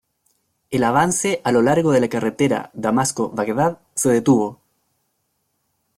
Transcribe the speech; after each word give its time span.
El 0.71 0.83
avance 0.83 1.41
a 1.43 1.51
lo 1.51 1.61
largo 1.61 1.91
de 1.91 1.99
la 2.01 2.09
carretera 2.09 2.71
Damasco-Bagdad 2.73 3.77
se 3.93 4.09
detuvo. 4.09 4.59